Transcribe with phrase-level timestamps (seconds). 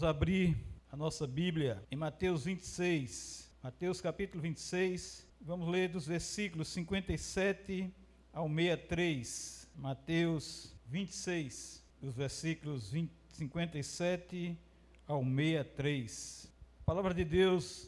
[0.00, 0.56] Vamos abrir
[0.90, 3.50] a nossa Bíblia em Mateus 26.
[3.62, 5.28] Mateus capítulo 26.
[5.42, 7.92] Vamos ler dos versículos 57
[8.32, 9.68] ao 63.
[9.76, 14.58] Mateus 26, dos versículos 20, 57
[15.06, 16.50] ao 63.
[16.80, 17.86] A palavra de Deus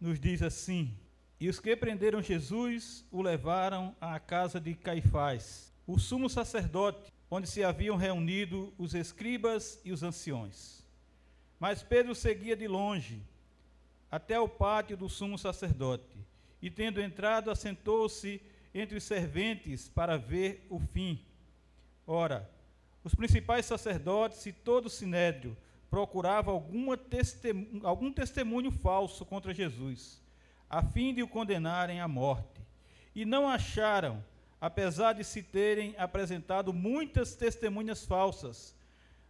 [0.00, 0.96] nos diz assim:
[1.40, 7.48] E os que prenderam Jesus o levaram à casa de Caifás, o sumo sacerdote, onde
[7.48, 10.86] se haviam reunido os escribas e os anciões.
[11.58, 13.22] Mas Pedro seguia de longe,
[14.10, 16.18] até o pátio do sumo sacerdote,
[16.62, 18.40] e tendo entrado, assentou-se
[18.74, 21.20] entre os serventes para ver o fim.
[22.06, 22.48] Ora,
[23.02, 25.56] os principais sacerdotes e todo o sinédrio
[25.90, 26.54] procuravam
[27.82, 30.22] algum testemunho falso contra Jesus,
[30.68, 32.60] a fim de o condenarem à morte.
[33.14, 34.22] E não acharam,
[34.60, 38.76] apesar de se terem apresentado muitas testemunhas falsas.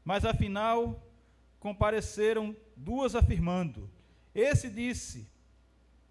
[0.04, 1.02] Mas afinal
[1.60, 3.90] compareceram duas afirmando:
[4.34, 5.28] Esse disse: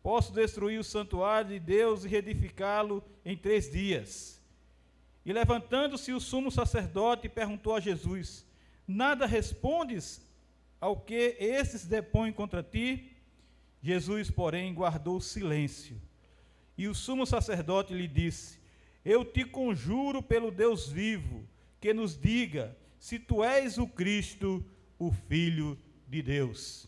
[0.04, 4.42] Posso destruir o santuário de Deus e reedificá-lo em três dias.
[5.26, 8.46] E levantando-se o sumo sacerdote perguntou a Jesus:
[8.88, 10.22] Nada respondes
[10.80, 13.12] ao que esses depõem contra ti?
[13.82, 16.02] Jesus, porém, guardou silêncio.
[16.78, 18.60] E o sumo sacerdote lhe disse:
[19.04, 21.48] Eu te conjuro pelo Deus vivo,
[21.82, 24.64] que nos diga se tu és o Cristo,
[25.00, 26.88] o Filho de Deus.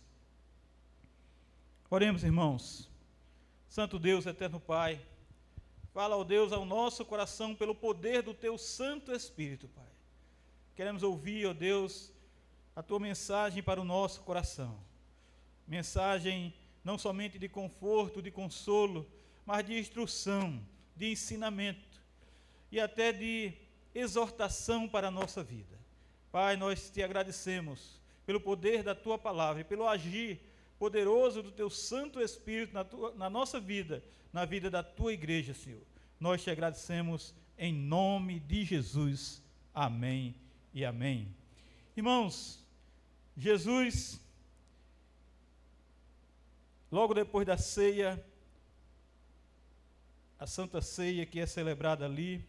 [1.90, 2.90] Oremos, irmãos.
[3.68, 5.00] Santo Deus, eterno Pai,
[5.94, 9.86] fala, ao Deus, ao nosso coração pelo poder do teu Santo Espírito, Pai.
[10.76, 12.12] Queremos ouvir, ó Deus,
[12.76, 14.80] a tua mensagem para o nosso coração.
[15.68, 19.06] Mensagem não somente de conforto, de consolo,
[19.46, 20.60] mas de instrução,
[20.96, 22.02] de ensinamento
[22.72, 23.54] e até de
[23.94, 25.78] exortação para a nossa vida.
[26.32, 27.99] Pai, nós te agradecemos
[28.30, 30.40] pelo poder da tua palavra e pelo agir
[30.78, 35.52] poderoso do teu Santo Espírito na, tua, na nossa vida, na vida da tua igreja,
[35.52, 35.82] Senhor.
[36.20, 39.42] Nós te agradecemos em nome de Jesus.
[39.74, 40.36] Amém
[40.72, 41.36] e amém.
[41.98, 42.64] Irmãos,
[43.36, 44.22] Jesus,
[46.92, 48.24] logo depois da ceia,
[50.38, 52.48] a Santa Ceia que é celebrada ali,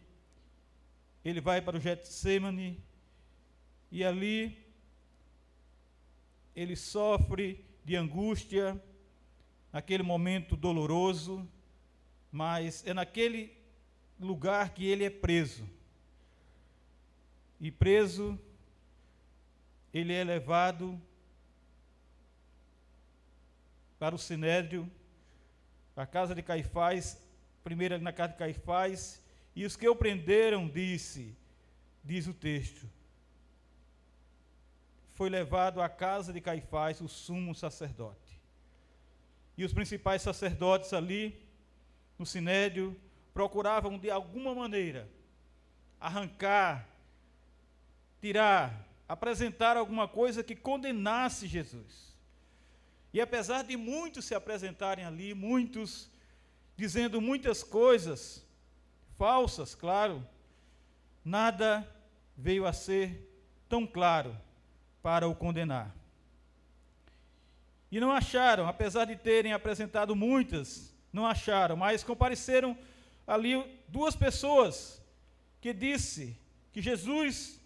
[1.25, 2.79] ele vai para o Getsemane
[3.91, 4.61] e ali
[6.61, 8.81] ele sofre de angústia,
[9.71, 11.47] naquele momento doloroso,
[12.31, 13.57] mas é naquele
[14.19, 15.67] lugar que ele é preso.
[17.59, 18.39] E preso
[19.93, 20.99] ele é levado
[23.99, 24.89] para o Sinédrio,
[25.95, 27.21] a casa de Caifás,
[27.63, 29.21] primeiro na casa de Caifás,
[29.55, 31.35] e os que o prenderam, disse,
[32.03, 32.89] diz o texto,
[35.21, 38.41] foi levado à casa de Caifás, o sumo sacerdote.
[39.55, 41.47] E os principais sacerdotes ali,
[42.17, 42.99] no Sinédrio,
[43.31, 45.07] procuravam de alguma maneira
[45.99, 46.89] arrancar,
[48.19, 52.17] tirar apresentar alguma coisa que condenasse Jesus.
[53.13, 56.09] E apesar de muitos se apresentarem ali, muitos
[56.75, 58.43] dizendo muitas coisas
[59.19, 60.27] falsas, claro,
[61.23, 61.87] nada
[62.35, 63.31] veio a ser
[63.69, 64.35] tão claro
[65.01, 65.95] para o condenar.
[67.91, 72.77] E não acharam, apesar de terem apresentado muitas, não acharam, mas compareceram
[73.27, 75.01] ali duas pessoas
[75.59, 76.37] que disse
[76.71, 77.59] que Jesus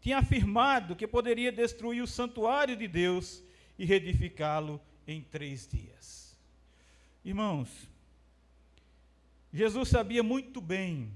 [0.00, 3.42] tinha afirmado que poderia destruir o santuário de Deus
[3.78, 6.36] e reedificá-lo em três dias.
[7.24, 7.68] Irmãos,
[9.52, 11.10] Jesus sabia muito bem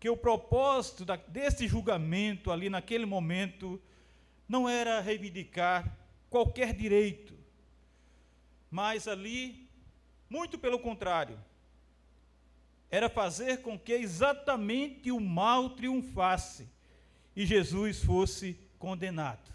[0.00, 3.80] que o propósito da, desse julgamento ali naquele momento
[4.48, 5.96] não era reivindicar
[6.28, 7.34] qualquer direito,
[8.70, 9.68] mas ali,
[10.28, 11.38] muito pelo contrário,
[12.90, 16.68] era fazer com que exatamente o mal triunfasse
[17.34, 19.52] e Jesus fosse condenado.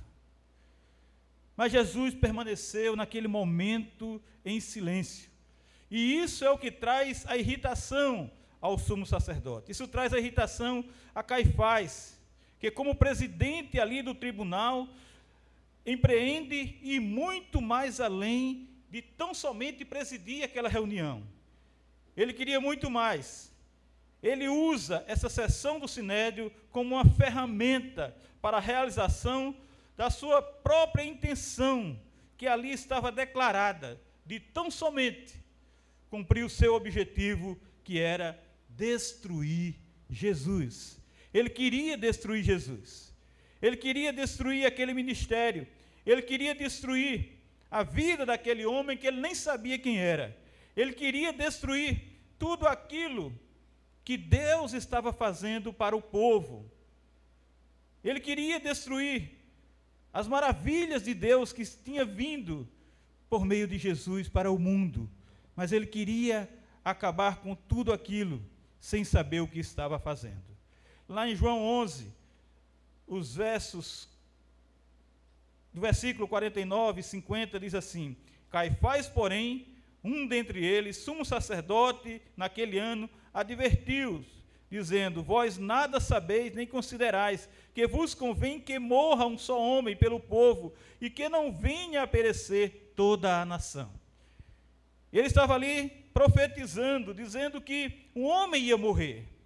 [1.56, 5.30] Mas Jesus permaneceu naquele momento em silêncio.
[5.90, 8.32] E isso é o que traz a irritação
[8.62, 9.72] ao sumo sacerdote.
[9.72, 10.84] Isso traz a irritação
[11.16, 12.19] a Caifás,
[12.60, 14.88] que, como presidente ali do tribunal,
[15.86, 21.24] empreende e muito mais além de tão somente presidir aquela reunião.
[22.18, 23.50] Ele queria muito mais
[24.22, 29.56] ele usa essa sessão do sinédrio como uma ferramenta para a realização
[29.96, 32.00] da sua própria intenção,
[32.38, 35.34] que ali estava declarada, de tão somente
[36.10, 39.76] cumprir o seu objetivo, que era destruir
[40.10, 40.99] Jesus.
[41.34, 43.14] Ele queria destruir Jesus.
[43.62, 45.68] Ele queria destruir aquele ministério.
[46.06, 47.40] Ele queria destruir
[47.70, 50.36] a vida daquele homem que ele nem sabia quem era.
[50.76, 52.02] Ele queria destruir
[52.38, 53.38] tudo aquilo
[54.04, 56.66] que Deus estava fazendo para o povo.
[58.04, 59.38] Ele queria destruir
[60.12, 62.68] as maravilhas de Deus que tinha vindo
[63.30, 65.08] por meio de Jesus para o mundo,
[65.56, 66.50] mas ele queria
[66.84, 68.44] acabar com tudo aquilo
[68.80, 70.49] sem saber o que estava fazendo.
[71.10, 72.14] Lá em João 11,
[73.08, 74.08] os versos
[75.74, 78.16] do versículo 49 e 50 diz assim:
[78.52, 79.66] Caifás, porém,
[80.04, 84.28] um dentre eles, sumo sacerdote, naquele ano, advertiu-os,
[84.70, 90.20] dizendo: Vós nada sabeis nem considerais que vos convém que morra um só homem pelo
[90.20, 93.92] povo e que não venha a perecer toda a nação.
[95.12, 99.39] Ele estava ali profetizando, dizendo que um homem ia morrer.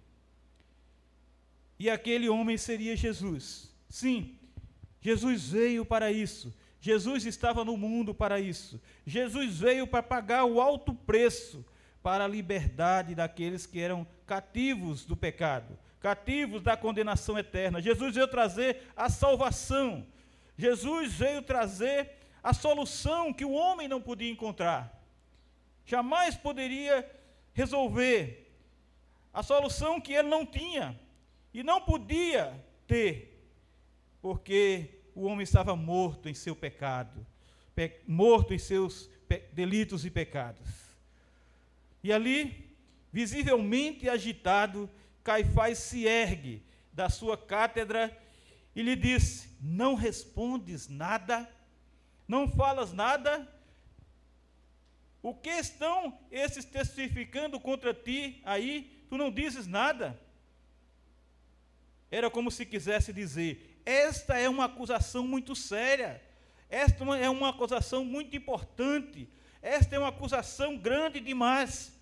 [1.78, 3.72] E aquele homem seria Jesus.
[3.88, 4.38] Sim,
[5.00, 6.52] Jesus veio para isso.
[6.80, 8.80] Jesus estava no mundo para isso.
[9.06, 11.64] Jesus veio para pagar o alto preço
[12.02, 17.80] para a liberdade daqueles que eram cativos do pecado, cativos da condenação eterna.
[17.80, 20.06] Jesus veio trazer a salvação.
[20.58, 22.10] Jesus veio trazer
[22.42, 25.02] a solução que o homem não podia encontrar.
[25.86, 27.10] Jamais poderia
[27.54, 28.52] resolver
[29.32, 30.98] a solução que ele não tinha
[31.54, 32.52] e não podia
[32.84, 33.40] ter,
[34.20, 37.24] porque o homem estava morto em seu pecado,
[37.76, 39.08] pe morto em seus
[39.52, 40.68] delitos e pecados.
[42.02, 42.76] E ali,
[43.12, 44.90] visivelmente agitado,
[45.22, 46.60] Caifás se ergue
[46.92, 48.14] da sua cátedra
[48.74, 51.48] e lhe disse: Não respondes nada?
[52.26, 53.48] Não falas nada?
[55.22, 59.06] O que estão esses testificando contra ti aí?
[59.08, 60.20] Tu não dizes nada?
[62.16, 66.22] Era como se quisesse dizer: esta é uma acusação muito séria,
[66.68, 69.28] esta é uma acusação muito importante,
[69.60, 71.94] esta é uma acusação grande demais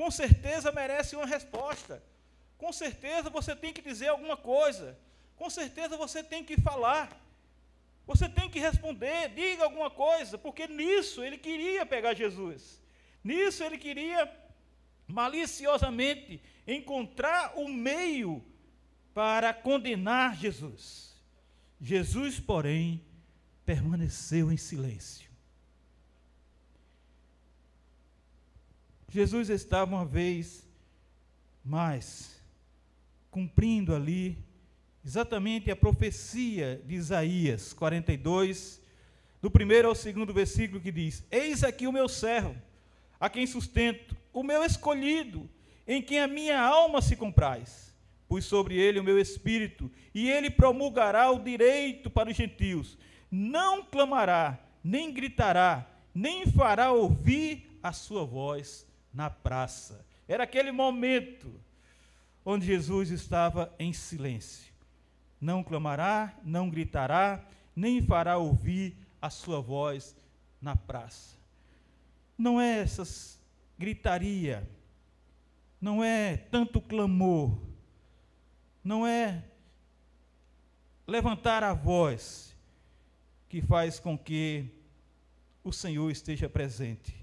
[0.00, 2.02] com certeza merece uma resposta.
[2.56, 4.98] Com certeza você tem que dizer alguma coisa.
[5.36, 7.06] Com certeza você tem que falar.
[8.06, 12.80] Você tem que responder, diga alguma coisa, porque nisso ele queria pegar Jesus.
[13.22, 14.22] Nisso ele queria
[15.06, 18.42] maliciosamente encontrar o meio
[19.14, 21.14] para condenar Jesus.
[21.80, 23.02] Jesus, porém,
[23.64, 25.30] permaneceu em silêncio.
[29.08, 30.64] Jesus estava uma vez
[31.64, 32.40] mais
[33.30, 34.38] cumprindo ali
[35.04, 38.80] exatamente a profecia de Isaías 42,
[39.40, 42.54] do primeiro ao segundo versículo, que diz: Eis aqui o meu servo,
[43.18, 45.48] a quem sustento, o meu escolhido,
[45.86, 47.89] em quem a minha alma se compraz.
[48.30, 52.96] Pus sobre ele o meu espírito, e ele promulgará o direito para os gentios.
[53.28, 55.84] Não clamará, nem gritará,
[56.14, 60.06] nem fará ouvir a sua voz na praça.
[60.28, 61.52] Era aquele momento
[62.44, 64.72] onde Jesus estava em silêncio.
[65.40, 67.44] Não clamará, não gritará,
[67.74, 70.16] nem fará ouvir a sua voz
[70.62, 71.36] na praça.
[72.38, 73.40] Não é essas
[73.76, 74.70] gritaria,
[75.80, 77.69] não é tanto clamor,
[78.82, 79.44] não é
[81.06, 82.56] levantar a voz
[83.48, 84.66] que faz com que
[85.62, 87.14] o Senhor esteja presente,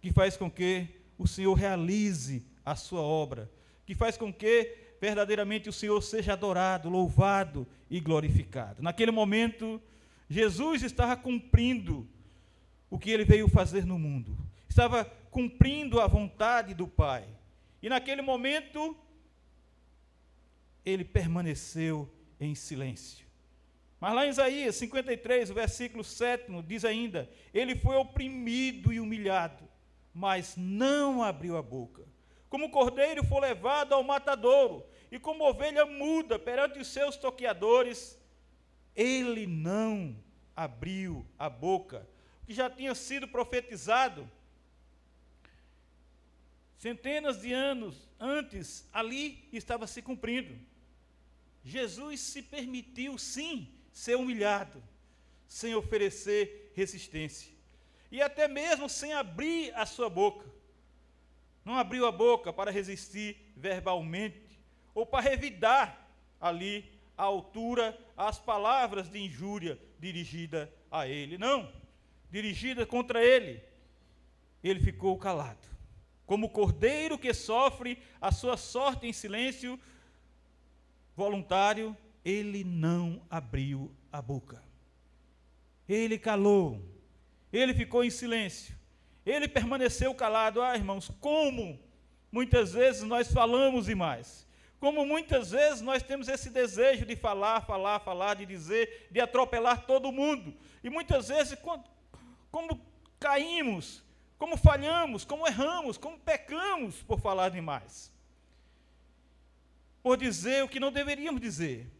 [0.00, 0.88] que faz com que
[1.18, 3.50] o Senhor realize a sua obra,
[3.84, 8.82] que faz com que verdadeiramente o Senhor seja adorado, louvado e glorificado.
[8.82, 9.80] Naquele momento,
[10.28, 12.06] Jesus estava cumprindo
[12.90, 14.36] o que ele veio fazer no mundo,
[14.68, 17.24] estava cumprindo a vontade do Pai.
[17.82, 18.96] E naquele momento,
[20.86, 23.26] ele permaneceu em silêncio.
[23.98, 29.68] Mas lá em Isaías 53, o versículo 7 diz ainda: Ele foi oprimido e humilhado,
[30.14, 32.04] mas não abriu a boca.
[32.48, 38.16] Como cordeiro foi levado ao matadouro, e como ovelha muda perante os seus toqueadores,
[38.94, 40.16] ele não
[40.54, 42.08] abriu a boca,
[42.46, 44.30] que já tinha sido profetizado
[46.78, 50.56] centenas de anos antes, ali estava se cumprindo.
[51.66, 54.82] Jesus se permitiu, sim, ser humilhado,
[55.48, 57.56] sem oferecer resistência
[58.10, 60.46] e até mesmo sem abrir a sua boca.
[61.64, 64.60] Não abriu a boca para resistir verbalmente
[64.94, 66.08] ou para revidar
[66.40, 71.36] ali à altura as palavras de injúria dirigida a ele.
[71.36, 71.70] Não,
[72.30, 73.60] dirigida contra ele.
[74.62, 75.66] Ele ficou calado.
[76.24, 79.78] Como cordeiro que sofre a sua sorte em silêncio
[81.16, 84.62] voluntário, ele não abriu a boca.
[85.88, 86.82] ele calou,
[87.52, 88.76] ele ficou em silêncio,
[89.24, 90.60] ele permaneceu calado.
[90.60, 91.80] Ah, irmãos, como
[92.30, 94.46] muitas vezes nós falamos demais,
[94.78, 99.86] como muitas vezes nós temos esse desejo de falar, falar, falar, de dizer, de atropelar
[99.86, 101.56] todo mundo, e muitas vezes,
[102.50, 102.80] como
[103.18, 104.02] caímos,
[104.36, 108.12] como falhamos, como erramos, como pecamos por falar demais,
[110.06, 111.90] por dizer o que não deveríamos dizer,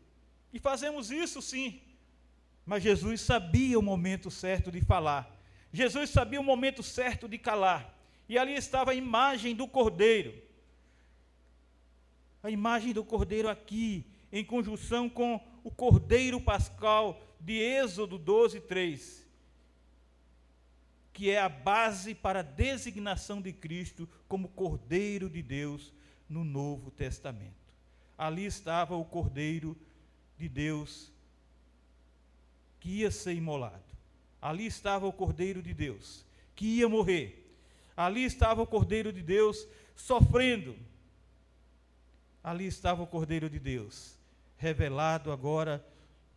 [0.52, 1.80] e fazemos isso sim,
[2.64, 5.36] mas Jesus sabia o momento certo de falar.
[5.72, 7.92] Jesus sabia o momento certo de calar.
[8.28, 10.40] E ali estava a imagem do cordeiro.
[12.44, 19.26] A imagem do cordeiro aqui, em conjunção com o cordeiro pascal de Êxodo 12, 3,
[21.12, 25.92] que é a base para a designação de Cristo como cordeiro de Deus
[26.28, 27.65] no Novo Testamento.
[28.16, 29.76] Ali estava o cordeiro
[30.38, 31.10] de Deus
[32.86, 33.82] que ia ser imolado.
[34.40, 37.52] Ali estava o Cordeiro de Deus, que ia morrer.
[37.96, 40.76] Ali estava o Cordeiro de Deus sofrendo.
[42.44, 44.16] Ali estava o Cordeiro de Deus,
[44.56, 45.84] revelado agora,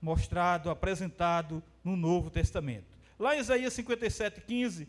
[0.01, 2.87] mostrado, apresentado no Novo Testamento.
[3.19, 4.87] Lá em Isaías 57, 15,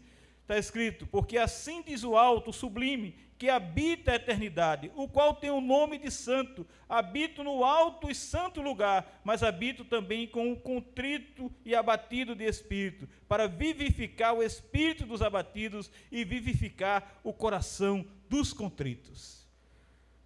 [0.50, 5.50] está escrito: Porque assim diz o alto, sublime, que habita a eternidade, o qual tem
[5.50, 6.66] o nome de santo.
[6.88, 12.44] Habito no alto e santo lugar, mas habito também com o contrito e abatido de
[12.44, 19.48] espírito, para vivificar o espírito dos abatidos e vivificar o coração dos contritos.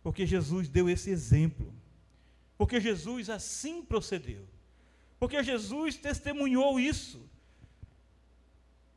[0.03, 1.73] Porque Jesus deu esse exemplo.
[2.57, 4.47] Porque Jesus assim procedeu.
[5.19, 7.29] Porque Jesus testemunhou isso.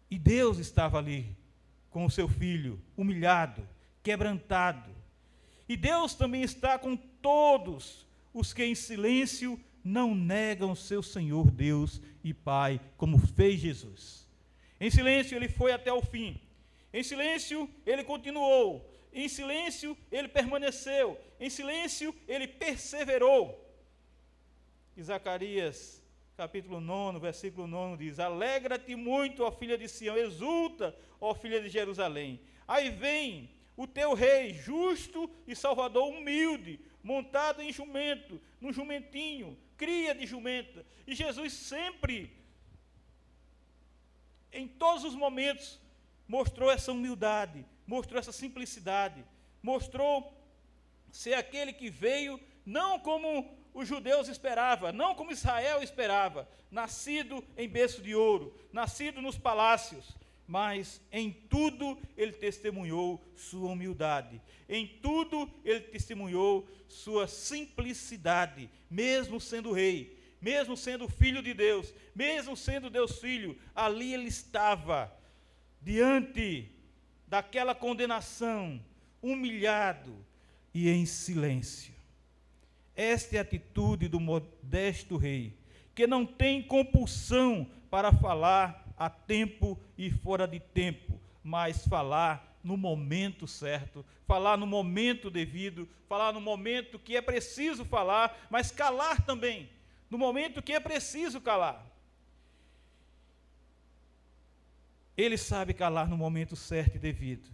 [0.10, 1.36] E Deus estava ali
[1.90, 3.68] com o seu filho, humilhado,
[4.04, 4.90] quebrantado.
[5.68, 12.02] E Deus também está com todos os que em silêncio não negam seu Senhor Deus
[12.24, 14.28] e Pai, como fez Jesus.
[14.80, 16.40] Em silêncio ele foi até o fim.
[16.94, 18.90] Em silêncio ele continuou.
[19.12, 21.20] Em silêncio ele permaneceu.
[21.40, 23.64] Em silêncio ele perseverou.
[24.96, 26.04] E Zacarias,
[26.38, 31.67] capítulo 9, versículo 9 diz: Alegra-te muito, ó filha de Sião, exulta, ó filha de
[31.67, 32.39] Jerusalém.
[32.67, 40.13] Aí vem o teu rei, justo e salvador, humilde, montado em jumento, no jumentinho, cria
[40.13, 40.86] de jumenta.
[41.08, 42.32] E Jesus sempre,
[44.53, 45.82] em todos os momentos,
[46.27, 49.25] mostrou essa humildade, mostrou essa simplicidade,
[49.62, 50.32] mostrou
[51.12, 57.69] ser aquele que veio não como os judeus esperavam, não como Israel esperava, nascido em
[57.69, 60.17] berço de ouro, nascido nos palácios,
[60.48, 69.72] mas em tudo ele testemunhou sua humildade, em tudo ele testemunhou sua simplicidade, mesmo sendo
[69.72, 75.15] rei, mesmo sendo filho de Deus, mesmo sendo Deus filho, ali ele estava,
[75.79, 76.72] diante
[77.27, 78.84] daquela condenação,
[79.22, 80.25] humilhado
[80.74, 81.97] e em silêncio.
[82.98, 85.56] Esta é a atitude do modesto rei,
[85.94, 92.75] que não tem compulsão para falar a tempo e fora de tempo, mas falar no
[92.75, 99.22] momento certo, falar no momento devido, falar no momento que é preciso falar, mas calar
[99.22, 99.70] também,
[100.10, 101.86] no momento que é preciso calar.
[105.16, 107.48] Ele sabe calar no momento certo e devido.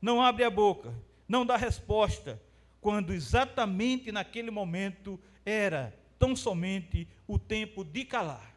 [0.00, 0.94] Não abre a boca,
[1.28, 2.40] não dá resposta,
[2.82, 8.52] quando exatamente naquele momento era tão somente o tempo de calar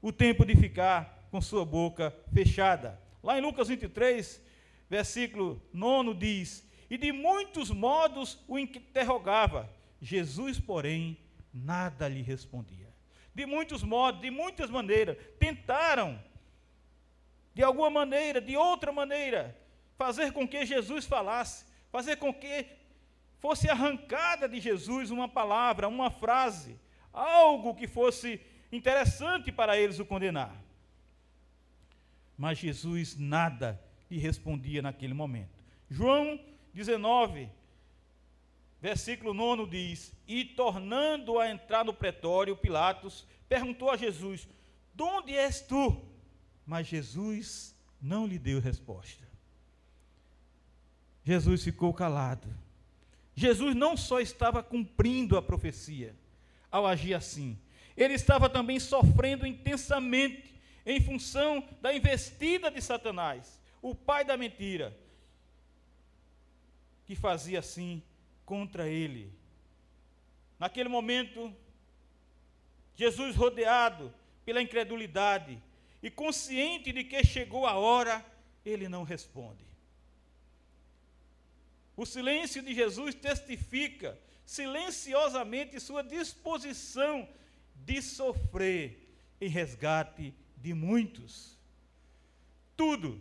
[0.00, 3.00] o tempo de ficar com sua boca fechada.
[3.22, 4.40] Lá em Lucas 23,
[4.88, 9.68] versículo 9 diz: E de muitos modos o interrogava,
[10.00, 11.18] Jesus, porém,
[11.52, 12.88] nada lhe respondia.
[13.34, 16.20] De muitos modos, de muitas maneiras, tentaram,
[17.54, 19.56] de alguma maneira, de outra maneira,
[19.96, 22.66] fazer com que Jesus falasse, fazer com que
[23.40, 26.78] fosse arrancada de Jesus uma palavra, uma frase,
[27.12, 28.40] algo que fosse
[28.70, 30.54] interessante para eles o condenar.
[32.36, 33.80] Mas Jesus nada
[34.10, 35.58] lhe respondia naquele momento.
[35.90, 36.38] João
[36.72, 37.48] 19,
[38.80, 44.48] versículo 9 diz: E tornando a entrar no pretório, Pilatos perguntou a Jesus:
[44.94, 46.00] De onde és tu?
[46.66, 49.26] Mas Jesus não lhe deu resposta.
[51.24, 52.48] Jesus ficou calado.
[53.38, 56.12] Jesus não só estava cumprindo a profecia
[56.72, 57.56] ao agir assim,
[57.96, 60.52] ele estava também sofrendo intensamente
[60.84, 64.92] em função da investida de Satanás, o pai da mentira,
[67.06, 68.02] que fazia assim
[68.44, 69.32] contra ele.
[70.58, 71.54] Naquele momento,
[72.96, 74.12] Jesus rodeado
[74.44, 75.62] pela incredulidade,
[76.02, 78.24] e consciente de que chegou a hora,
[78.64, 79.64] ele não responde.
[81.98, 87.28] O silêncio de Jesus testifica silenciosamente sua disposição
[87.74, 91.58] de sofrer em resgate de muitos.
[92.76, 93.20] Tudo,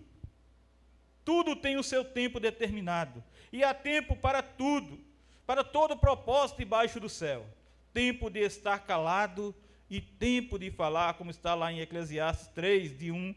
[1.25, 4.99] tudo tem o seu tempo determinado, e há tempo para tudo,
[5.43, 7.47] para todo propósito debaixo do céu.
[7.91, 9.55] Tempo de estar calado
[9.89, 13.33] e tempo de falar, como está lá em Eclesiastes 3, de 1,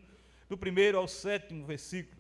[0.50, 2.19] do primeiro ao sétimo versículo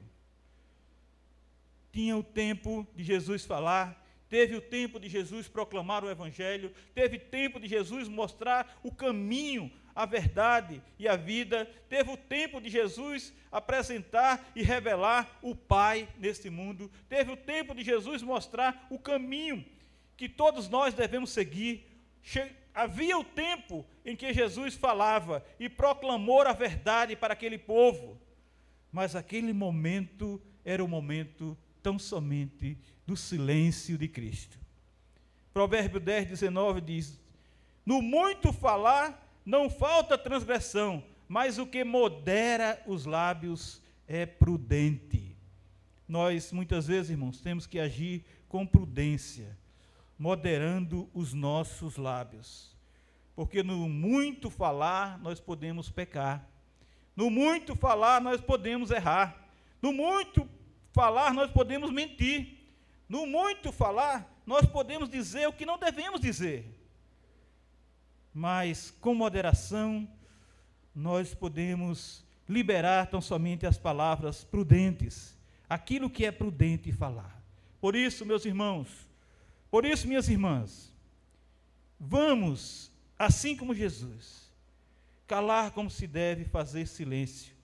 [1.92, 7.18] tinha o tempo de Jesus falar, teve o tempo de Jesus proclamar o Evangelho, teve
[7.18, 12.70] tempo de Jesus mostrar o caminho, a verdade e a vida, teve o tempo de
[12.70, 18.98] Jesus apresentar e revelar o Pai neste mundo, teve o tempo de Jesus mostrar o
[18.98, 19.64] caminho
[20.16, 21.86] que todos nós devemos seguir.
[22.22, 28.20] Che havia o tempo em que Jesus falava e proclamou a verdade para aquele povo,
[28.92, 34.58] mas aquele momento era o momento tão somente do silêncio de Cristo.
[35.52, 37.18] Provérbio 10, 19 diz:
[37.84, 45.36] No muito falar não falta transgressão, mas o que modera os lábios é prudente.
[46.08, 49.56] Nós, muitas vezes, irmãos, temos que agir com prudência,
[50.18, 52.76] moderando os nossos lábios.
[53.36, 56.44] Porque no muito falar nós podemos pecar,
[57.16, 59.48] no muito falar nós podemos errar,
[59.80, 60.48] no muito
[60.92, 62.58] falar, nós podemos mentir.
[63.08, 66.64] No muito falar, nós podemos dizer o que não devemos dizer.
[68.32, 70.08] Mas, com moderação,
[70.94, 75.36] nós podemos liberar tão somente as palavras prudentes,
[75.68, 77.40] aquilo que é prudente falar.
[77.80, 78.88] Por isso, meus irmãos,
[79.70, 80.92] por isso, minhas irmãs,
[81.98, 84.50] vamos, assim como Jesus,
[85.26, 87.54] calar como se deve fazer silêncio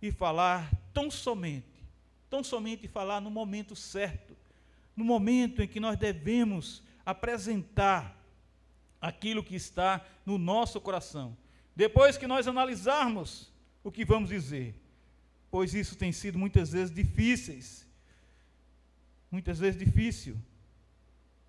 [0.00, 1.75] e falar tão somente
[2.28, 4.36] tão somente falar no momento certo,
[4.96, 8.16] no momento em que nós devemos apresentar
[9.00, 11.36] aquilo que está no nosso coração.
[11.74, 13.52] Depois que nós analisarmos
[13.84, 14.74] o que vamos dizer,
[15.50, 17.86] pois isso tem sido muitas vezes difíceis,
[19.30, 20.36] muitas vezes difícil.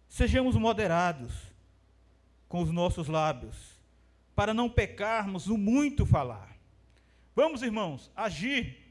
[0.07, 1.33] Sejamos moderados
[2.47, 3.55] com os nossos lábios,
[4.35, 6.55] para não pecarmos no muito falar.
[7.35, 8.86] Vamos, irmãos, agir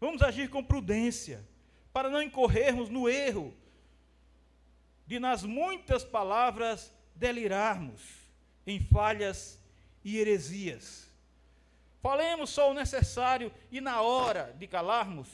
[0.00, 1.46] Vamos agir com prudência,
[1.92, 3.54] para não incorrermos no erro
[5.06, 8.00] de, nas muitas palavras, delirarmos
[8.66, 9.58] em falhas
[10.02, 11.10] e heresias.
[12.00, 15.28] Falemos só o necessário e, na hora de calarmos,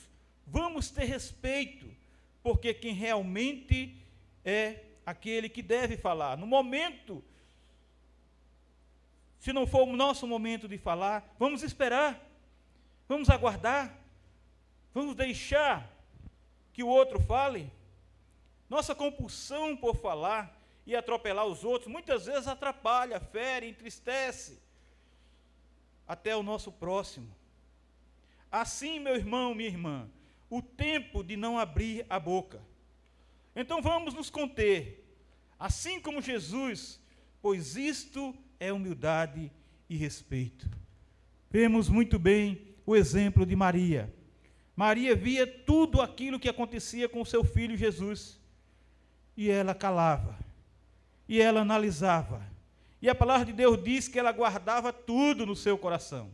[0.46, 1.86] vamos ter respeito,
[2.42, 3.96] porque quem realmente
[4.44, 6.36] é aquele que deve falar.
[6.36, 7.22] No momento,
[9.38, 12.20] se não for o nosso momento de falar, vamos esperar,
[13.08, 14.05] vamos aguardar.
[14.96, 15.94] Vamos deixar
[16.72, 17.70] que o outro fale?
[18.66, 24.58] Nossa compulsão por falar e atropelar os outros muitas vezes atrapalha, fere, entristece
[26.08, 27.28] até o nosso próximo.
[28.50, 30.08] Assim, meu irmão, minha irmã,
[30.48, 32.62] o tempo de não abrir a boca.
[33.54, 35.06] Então vamos nos conter,
[35.58, 36.98] assim como Jesus,
[37.42, 39.52] pois isto é humildade
[39.90, 40.66] e respeito.
[41.50, 44.10] Vemos muito bem o exemplo de Maria.
[44.76, 48.38] Maria via tudo aquilo que acontecia com o seu filho Jesus.
[49.34, 50.38] E ela calava.
[51.26, 52.46] E ela analisava.
[53.00, 56.30] E a palavra de Deus diz que ela guardava tudo no seu coração.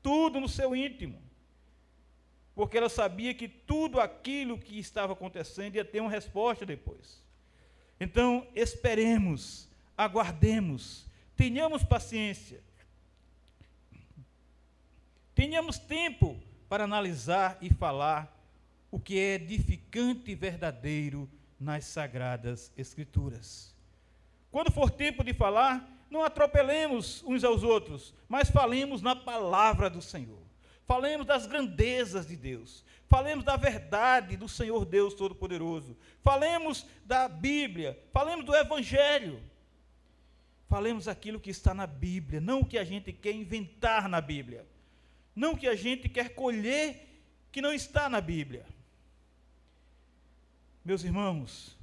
[0.00, 1.20] Tudo no seu íntimo.
[2.54, 7.20] Porque ela sabia que tudo aquilo que estava acontecendo ia ter uma resposta depois.
[7.98, 12.62] Então, esperemos, aguardemos, tenhamos paciência.
[15.34, 18.32] Tenhamos tempo para analisar e falar
[18.92, 21.28] o que é edificante e verdadeiro
[21.58, 23.74] nas sagradas Escrituras.
[24.52, 30.00] Quando for tempo de falar, não atropelemos uns aos outros, mas falemos na palavra do
[30.00, 30.38] Senhor.
[30.86, 32.84] Falemos das grandezas de Deus.
[33.08, 35.96] Falemos da verdade do Senhor Deus Todo-Poderoso.
[36.22, 37.98] Falemos da Bíblia.
[38.12, 39.42] Falemos do Evangelho.
[40.68, 44.64] Falemos aquilo que está na Bíblia, não o que a gente quer inventar na Bíblia
[45.34, 48.66] não que a gente quer colher que não está na Bíblia.
[50.84, 51.78] Meus irmãos,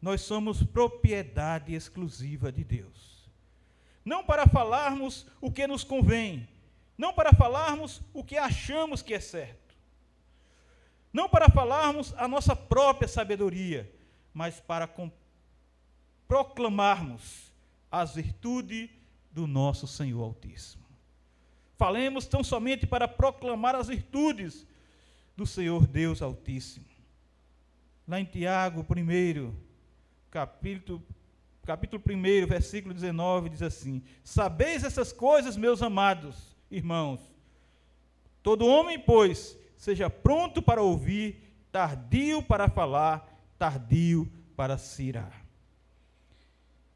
[0.00, 3.28] nós somos propriedade exclusiva de Deus.
[4.04, 6.48] Não para falarmos o que nos convém,
[6.96, 9.76] não para falarmos o que achamos que é certo,
[11.12, 13.92] não para falarmos a nossa própria sabedoria,
[14.32, 14.88] mas para
[16.26, 17.52] proclamarmos
[17.90, 18.88] as virtudes
[19.30, 20.87] do nosso Senhor Altíssimo.
[21.78, 24.66] Falemos tão somente para proclamar as virtudes
[25.36, 26.84] do Senhor Deus Altíssimo.
[28.06, 29.54] Lá em Tiago 1,
[30.28, 31.00] capítulo,
[31.64, 37.20] capítulo 1, versículo 19, diz assim: Sabeis essas coisas, meus amados irmãos.
[38.42, 43.24] Todo homem, pois, seja pronto para ouvir, tardio para falar,
[43.56, 45.46] tardio para se irar.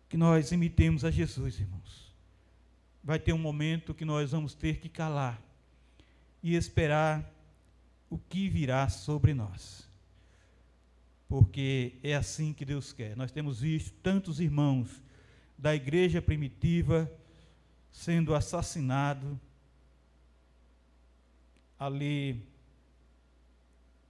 [0.08, 2.11] Que nós imitemos a Jesus, irmãos.
[3.02, 5.42] Vai ter um momento que nós vamos ter que calar
[6.42, 7.28] e esperar
[8.08, 9.88] o que virá sobre nós.
[11.28, 13.16] Porque é assim que Deus quer.
[13.16, 15.02] Nós temos visto tantos irmãos
[15.56, 17.10] da igreja primitiva
[17.90, 19.38] sendo assassinados,
[21.78, 22.44] ali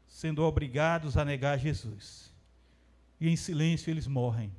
[0.08, 2.32] sendo obrigados a negar Jesus.
[3.20, 4.52] E em silêncio eles morrem.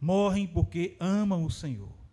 [0.00, 2.05] Morrem porque amam o Senhor.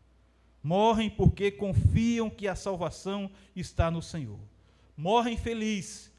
[0.63, 4.39] Morrem porque confiam que a salvação está no Senhor.
[4.95, 6.09] Morrem felizes.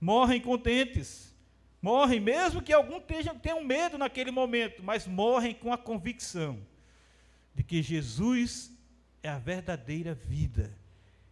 [0.00, 1.34] Morrem contentes.
[1.82, 6.60] Morrem, mesmo que algum tenha, tenham medo naquele momento, mas morrem com a convicção
[7.52, 8.70] de que Jesus
[9.20, 10.72] é a verdadeira vida.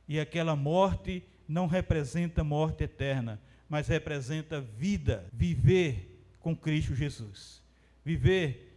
[0.08, 7.62] E aquela morte não representa morte eterna, mas representa vida, viver com Cristo Jesus.
[8.04, 8.69] Viver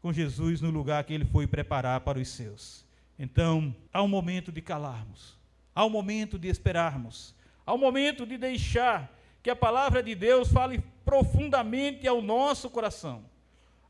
[0.00, 2.84] com Jesus no lugar que ele foi preparar para os seus.
[3.18, 5.36] Então, há um momento de calarmos,
[5.74, 7.34] há um momento de esperarmos,
[7.66, 13.24] há um momento de deixar que a palavra de Deus fale profundamente ao nosso coração.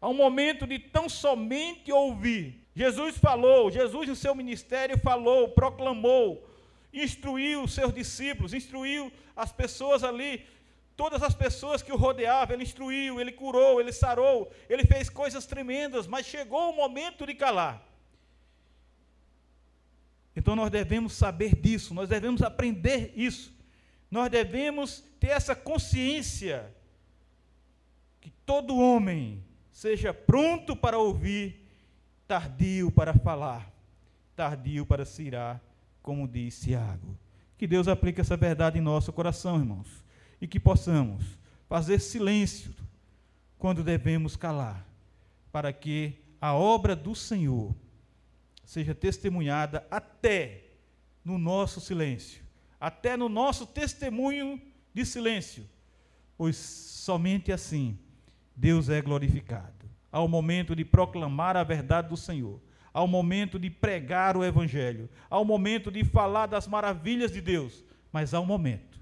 [0.00, 2.64] Há um momento de tão somente ouvir.
[2.74, 6.48] Jesus falou, Jesus no seu ministério falou, proclamou,
[6.92, 10.46] instruiu os seus discípulos, instruiu as pessoas ali,
[10.98, 15.46] todas as pessoas que o rodeavam, ele instruiu, ele curou, ele sarou, ele fez coisas
[15.46, 17.86] tremendas, mas chegou o momento de calar.
[20.34, 23.54] Então nós devemos saber disso, nós devemos aprender isso,
[24.10, 26.74] nós devemos ter essa consciência
[28.20, 31.64] que todo homem seja pronto para ouvir,
[32.26, 33.72] tardio para falar,
[34.34, 35.62] tardio para se irar
[36.02, 37.16] como disse Tiago.
[37.56, 40.02] Que Deus aplique essa verdade em nosso coração, irmãos,
[40.40, 41.24] e que possamos
[41.68, 42.74] fazer silêncio
[43.58, 44.86] quando devemos calar,
[45.50, 47.74] para que a obra do Senhor
[48.64, 50.64] seja testemunhada até
[51.24, 52.42] no nosso silêncio,
[52.80, 54.60] até no nosso testemunho
[54.94, 55.68] de silêncio,
[56.36, 57.98] pois somente assim
[58.54, 59.88] Deus é glorificado.
[60.10, 62.60] Ao momento de proclamar a verdade do Senhor,
[62.94, 68.32] ao momento de pregar o Evangelho, ao momento de falar das maravilhas de Deus, mas
[68.32, 68.97] ao momento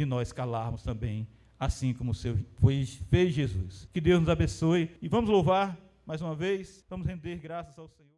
[0.00, 2.14] de nós calarmos também, assim como
[2.58, 3.86] foi, fez Jesus.
[3.92, 8.08] Que Deus nos abençoe e vamos louvar mais uma vez, vamos render graças ao Senhor.